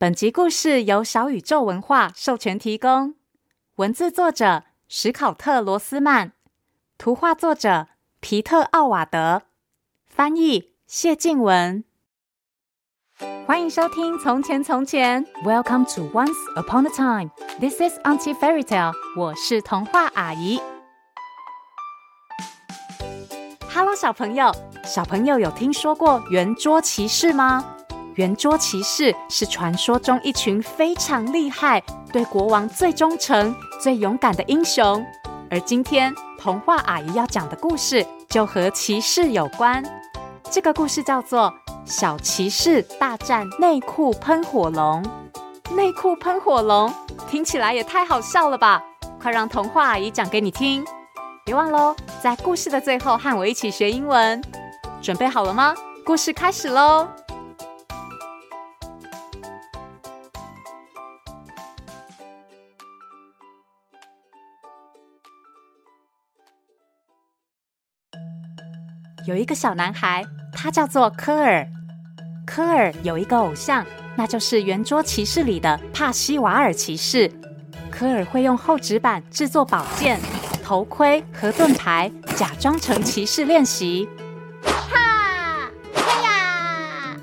[0.00, 3.16] 本集故事由小宇宙文化授权提供，
[3.76, 6.32] 文字作者史考特·罗斯曼，
[6.96, 7.88] 图画作者
[8.18, 9.42] 皮特·奥瓦德，
[10.06, 11.84] 翻译谢静文。
[13.46, 17.30] 欢迎收听《从前从前》，Welcome to Once Upon a Time。
[17.60, 18.94] This is Auntie Fairy Tale。
[19.18, 20.58] 我是童话阿姨。
[23.70, 24.50] Hello，小朋友，
[24.82, 27.76] 小朋友有听说过圆桌骑士吗？
[28.20, 35.02] 圆桌骑士是传说中一群非常厉害、对国王最忠诚、最勇敢的英雄。
[35.50, 39.82] 而今天童话阿姨要讲的故事就和骑士有关。
[40.50, 41.50] 这个故事叫做
[41.90, 45.02] 《小骑士大战内裤喷火龙》。
[45.74, 46.92] 内裤喷火龙
[47.26, 48.82] 听起来也太好笑了吧！
[49.18, 50.84] 快让童话阿姨讲给你听。
[51.46, 54.42] 别忘喽，在故事的最后和我一起学英文。
[55.00, 55.74] 准备好了吗？
[56.04, 57.08] 故事开始喽！
[69.26, 71.66] 有一个小男孩，他叫做科尔。
[72.46, 73.84] 科尔有一个偶像，
[74.16, 77.30] 那就是圆桌骑士里的帕西瓦尔骑士。
[77.90, 80.18] 科尔会用厚纸板制作宝剑、
[80.64, 84.08] 头盔和盾牌，假装成骑士练习。
[84.64, 85.70] 哈！
[85.92, 87.16] 嘿呀！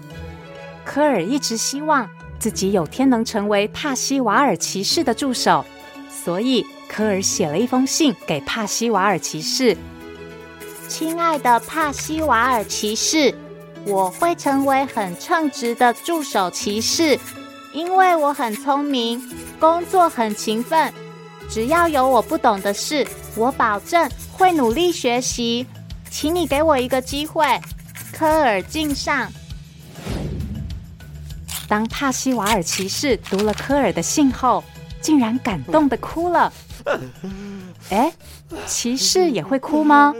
[0.86, 5.66] 科尔一直希望自己有天能成为帕西瓦尔骑士的助手，
[6.10, 9.76] 所以科尔写了一封信给帕西瓦尔骑士。
[10.88, 13.34] 亲爱的帕西瓦尔骑士，
[13.86, 17.20] 我会成为很称职的助手骑士，
[17.74, 19.22] 因为我很聪明，
[19.60, 20.92] 工作很勤奋。
[21.50, 25.66] 只要有我不懂的事，我保证会努力学习。
[26.10, 27.46] 请你给我一个机会，
[28.14, 29.30] 科尔敬上。
[31.68, 34.64] 当帕西瓦尔骑士读了科尔的信后，
[35.02, 36.52] 竟然感动的哭了。
[37.92, 38.12] 哎，
[38.66, 40.16] 骑士也会哭吗？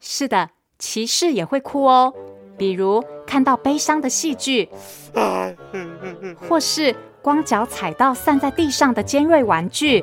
[0.00, 2.12] 是的，骑士也会哭哦。
[2.56, 4.68] 比如看到悲伤的戏剧，
[6.48, 10.02] 或是光脚踩到散在地上的尖锐玩具，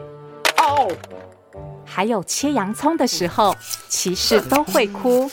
[0.57, 0.87] 哦，
[1.85, 3.55] 还有切洋葱的时候，
[3.89, 5.29] 骑士都会哭。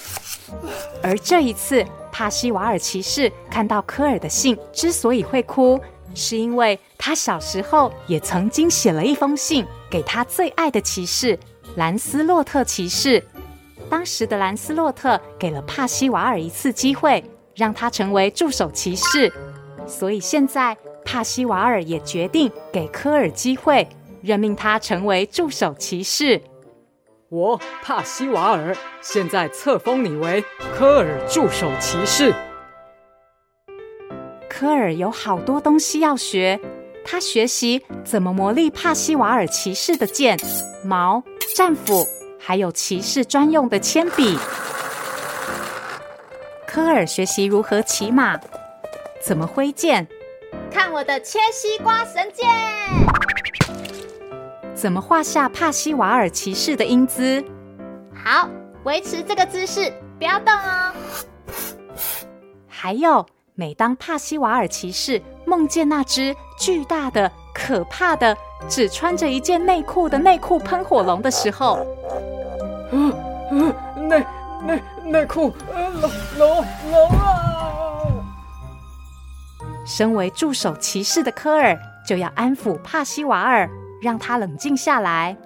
[1.03, 5.81] 而这一次，帕西瓦尔骑士看到科尔的信，之所以会哭，
[6.15, 11.39] 是因为他小时候也曾经写了一封信给他最爱的骑士
[11.77, 13.25] 兰斯洛特骑士。
[13.91, 17.22] 当时的兰斯洛特给了帕西瓦尔一次机会，
[17.55, 19.33] 让他成为助手骑士，
[19.87, 23.87] 所以现在帕西瓦尔也决定给科尔机会，
[24.23, 26.41] 任命他成为助手骑士。
[27.31, 30.44] 我帕西瓦尔现在册封你为
[30.75, 32.34] 科尔助手骑士。
[34.49, 36.61] 科尔有好多东西要学，
[37.05, 40.39] 他学习怎么磨砺帕西瓦尔骑士的剑、
[40.84, 41.23] 矛、
[41.56, 42.06] 战斧。
[42.47, 44.38] 还有骑士专用的铅笔。
[46.66, 48.38] 科尔学习如何骑马，
[49.25, 50.06] 怎么挥剑，
[50.71, 52.47] 看我的切西瓜神剑！
[54.75, 57.43] 怎么画下帕西瓦尔骑士的英姿？
[58.15, 58.47] 好，
[58.82, 60.93] 维持这个姿势，不要动哦。
[62.69, 63.25] 还有，
[63.55, 68.37] 每当帕西瓦尔骑士梦见那只巨大的、可怕的、
[68.69, 71.87] 只穿着一件内裤的内裤喷火龙的时候。
[72.93, 73.13] 嗯
[73.51, 73.75] 嗯，
[74.09, 74.25] 内
[74.63, 77.71] 内内裤，龙龙龙啊！
[79.87, 81.77] 身为助手骑士的科尔
[82.07, 83.69] 就要安抚帕西瓦尔，
[84.03, 85.37] 让他冷静下来。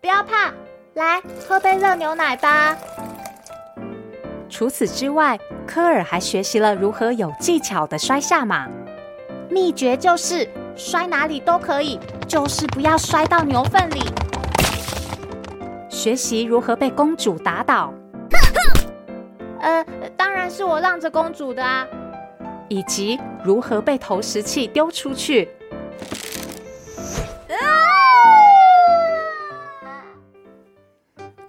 [0.00, 0.52] 不要怕，
[0.94, 2.76] 来喝杯热牛奶吧。
[4.48, 8.66] 除此之外，科尔还学习了如何有技巧的摔下马。
[9.50, 14.04] 秘诀就是摔哪里都可以，就是不要摔到牛粪里。
[15.90, 17.92] 学习如何被公主打倒，
[19.60, 19.84] 呃，
[20.16, 21.84] 当然是我让着公主的啊。
[22.68, 25.48] 以及如何被投石器丢出去。
[27.48, 27.56] 啊！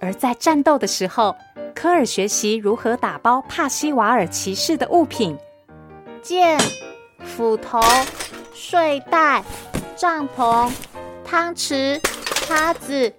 [0.00, 1.36] 而在战斗的时候，
[1.74, 5.38] 科尔学习如何打包帕西瓦尔骑士的物品：
[6.20, 6.58] 剑、
[7.22, 7.80] 斧头、
[8.62, 9.42] 睡袋、
[9.96, 10.70] 帐篷、
[11.24, 11.98] 汤匙、
[12.46, 13.10] 叉子。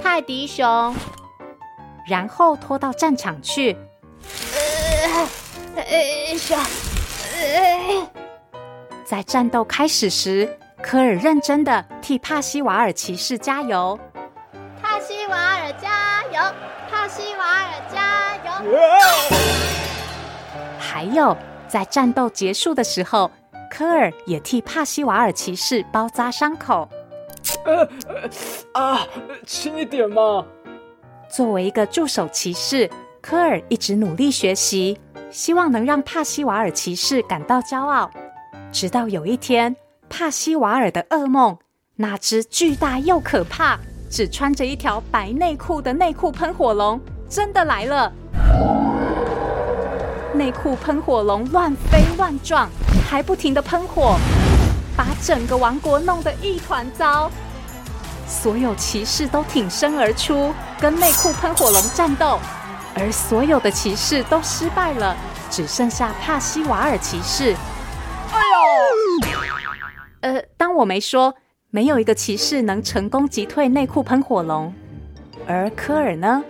[0.00, 0.94] 泰迪熊，
[2.06, 3.76] 然后拖到战场去。
[9.04, 13.98] 在战斗开始时，科尔认真的替帕西瓦尔骑士加油。
[14.80, 16.40] 帕西瓦尔加油！
[16.88, 18.52] 帕西瓦尔加油！
[20.78, 21.36] 还有，
[21.66, 23.28] 在战斗结束的时候，
[23.76, 26.88] 科尔也替帕西瓦尔骑士包扎伤口。
[27.64, 29.00] 呃呃啊，
[29.44, 30.46] 轻一点嘛。
[31.28, 32.88] 作为一个助手骑士，
[33.20, 34.96] 科尔一直努力学习，
[35.28, 38.08] 希望能让帕西瓦尔骑士感到骄傲。
[38.70, 39.74] 直到有一天，
[40.08, 41.58] 帕西瓦尔的噩梦，
[41.96, 43.76] 那只巨大又可怕、
[44.08, 48.12] 只穿着一条白内裤的内裤喷火龙，真的来了。
[50.32, 52.68] 内裤喷火龙乱飞乱撞，
[53.08, 54.16] 还不停的喷火，
[54.96, 57.30] 把整个王国弄得一团糟。
[58.26, 62.40] 所有骑士都挺身而出，跟内裤喷火龙战斗，
[62.96, 65.16] 而所有的骑士都失败了，
[65.50, 67.54] 只剩下帕西瓦尔骑士。
[68.32, 68.40] 哎
[70.22, 70.32] 呦！
[70.32, 71.34] 呃，当我没说，
[71.70, 74.72] 没有一个骑士能成功击退内裤喷火龙。
[75.46, 76.42] 而科尔呢？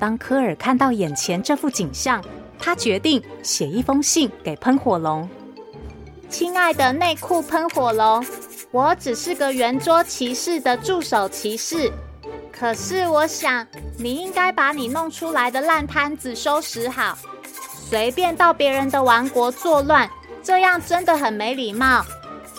[0.00, 2.22] 当科尔看到眼前这幅景象，
[2.58, 5.28] 他决定写一封信给喷火龙
[6.34, 8.26] ：“亲爱的内裤喷火龙。”
[8.72, 11.92] 我只是个圆桌骑士的助手骑士，
[12.50, 13.64] 可是我想
[13.96, 17.16] 你应该把你弄出来的烂摊子收拾好，
[17.88, 20.10] 随便到别人的王国作乱，
[20.42, 22.04] 这样真的很没礼貌。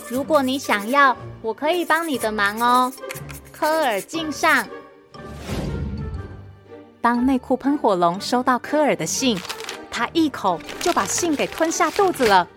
[0.08, 2.94] 如果你想要，我可以帮你的忙哦。
[3.52, 4.66] 科尔敬上。
[7.02, 9.38] 当内裤喷火龙收到科尔的信，
[9.92, 12.48] 他一口就把信给吞下肚子了。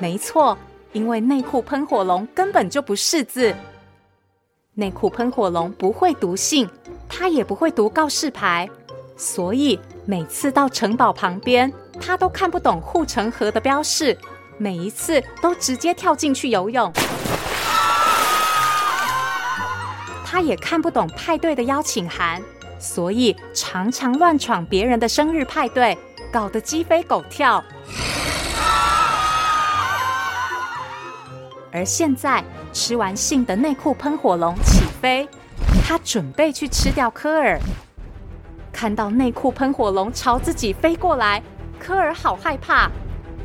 [0.00, 0.58] 没错。
[0.92, 3.54] 因为内裤喷火龙根本就不识字，
[4.74, 6.68] 内裤喷火龙不会读信，
[7.08, 8.68] 他也不会读告示牌，
[9.16, 14.18] 所以每次到城堡旁边，他都看不懂护城河的标示，
[14.58, 16.92] 每一次都直接跳进去游泳。
[20.26, 22.42] 他也看不懂派对的邀请函，
[22.80, 25.96] 所以常常乱闯别人的生日派对，
[26.32, 27.62] 搞得鸡飞狗跳。
[31.72, 35.28] 而现在，吃完信的内裤喷火龙起飞，
[35.86, 37.58] 他准备去吃掉科尔。
[38.72, 41.42] 看到内裤喷火龙朝自己飞过来，
[41.78, 42.90] 科尔好害怕。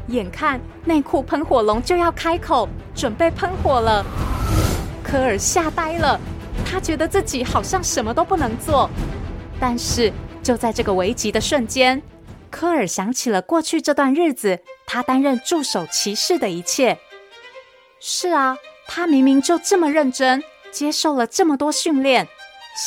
[0.07, 4.05] 眼看内裤喷火龙就要开口准备喷火了，
[5.03, 6.19] 科尔吓呆了。
[6.65, 8.89] 他觉得自己好像什么都不能做。
[9.59, 10.11] 但是
[10.43, 12.01] 就在这个危急的瞬间，
[12.49, 16.97] 科尔想起了过去这段日子他担任助手骑士的一切。
[17.99, 18.57] 是啊，
[18.87, 22.27] 他明明就这么认真，接受了这么多训练。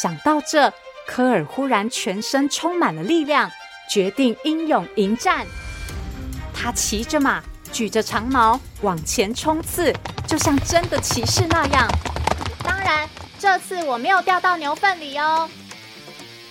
[0.01, 0.73] 想到这，
[1.07, 3.51] 科尔忽然全身充满了力量，
[3.91, 5.47] 决定英勇迎战。
[6.55, 9.93] 他骑着马，举着长矛，往前冲刺，
[10.27, 11.89] 就像真的骑士那样。
[12.63, 13.09] 当然，
[13.39, 15.49] 这次我没有掉到牛粪里哦。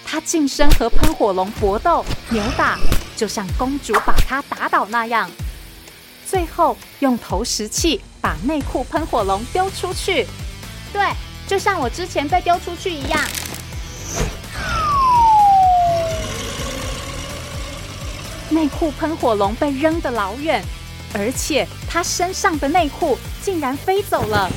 [0.05, 2.79] 他近身和喷火龙搏斗、扭打，
[3.15, 5.29] 就像公主把他打倒那样。
[6.29, 10.27] 最后用投石器把内裤喷火龙丢出去，
[10.91, 11.01] 对，
[11.47, 13.19] 就像我之前被丢出去一样。
[18.49, 20.61] 内裤喷火龙被扔得老远，
[21.13, 24.49] 而且他身上的内裤竟然飞走了。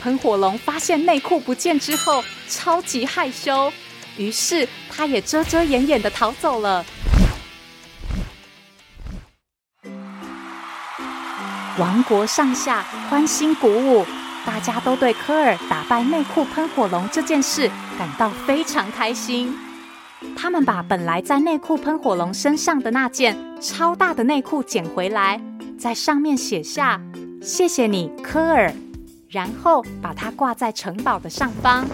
[0.00, 3.72] 喷火龙发现内裤不见之后，超级害羞，
[4.16, 6.84] 于是他也遮遮掩掩的逃走了。
[11.78, 14.06] 王国上下欢欣鼓舞，
[14.46, 19.54] 大家都对科尔打败内裤喷火龙这件事感到非常开心。
[20.34, 25.38] 他们把本来在内裤喷火龙身上的那件超大的内裤捡回来，
[25.78, 26.98] 在上面写下
[27.42, 28.72] “谢谢你，科尔”，
[29.28, 31.86] 然后把它挂在城堡的上方。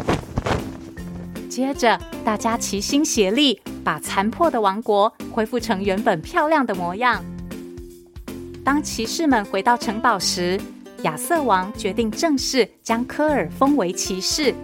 [1.50, 7.20] 接着，大家齐心协力，把残破的王国恢复成原本漂亮的模样。
[8.64, 10.60] 当骑士们回到城堡时，
[11.02, 14.54] 亚瑟王决定正式将科尔封为骑士，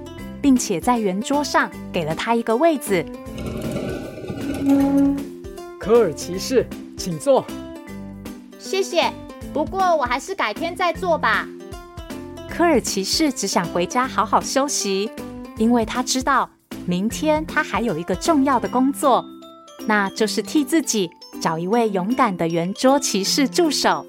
[0.41, 3.05] 并且在圆桌上给了他一个位子。
[5.81, 6.65] 科尔骑士，
[6.97, 7.45] 请坐。
[8.57, 9.13] 谢谢，
[9.53, 11.49] 不过我还是改天再坐吧。
[12.49, 15.11] 科尔骑士只想回家好好休息，
[15.57, 16.49] 因为他知道
[16.87, 19.25] 明天他还有一个重要的工作，
[19.89, 21.11] 那就是替自己。
[21.41, 24.05] 找一位勇敢的圆桌骑士助手。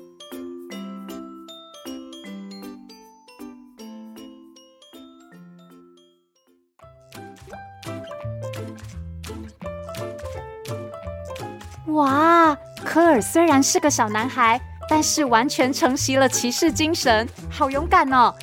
[11.88, 12.55] 哇，
[12.86, 18.33] 科尔虽然是个小男孩，但是完全承袭了骑士精神，好勇敢哦！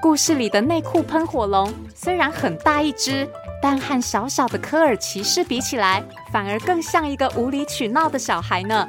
[0.00, 3.28] 故事里的内裤喷火龙虽然很大一只。
[3.62, 6.02] 但和小小的科尔骑士比起来，
[6.32, 8.86] 反而更像一个无理取闹的小孩呢。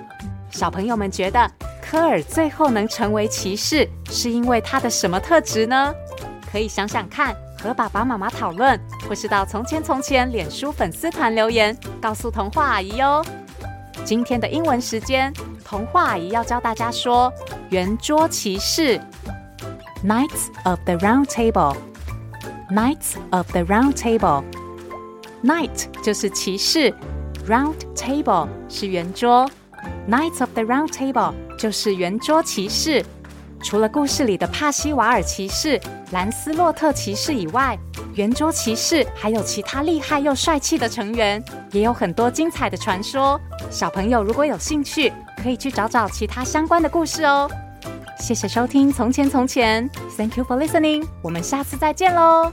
[0.50, 1.50] 小朋友们觉得
[1.82, 5.94] 科尔最后能成为骑士，是因为他的什么特质呢？
[6.52, 13.24] 可以想想看，和爸爸妈妈讨论，或是到《从前从前》脸书粉丝团留言，告诉童话阿姨哟。
[14.04, 15.32] 今天的英文时间，
[15.64, 17.32] 童话阿姨要教大家说
[17.70, 19.00] 圆桌骑士
[20.04, 24.44] ，Knights of the Round Table，Knights of the Round Table
[25.44, 26.94] Knight 就是骑士
[27.48, 29.50] ，Round Table 是圆桌
[30.10, 33.04] ，Knights of the Round Table 就是圆桌骑士。
[33.62, 35.80] 除了故事里的帕西瓦尔骑士、
[36.12, 37.78] 兰斯洛特骑士以外，
[38.16, 43.40] 圆桌骑士还有其他厉害又帅气的成员，也有很多精彩的传说。
[43.70, 47.50] 小朋友如果有兴趣，可以去找找其他相关的故事哦。
[48.20, 52.52] 谢谢收听《从前从前》，Thank you for listening，我们下次再见喽。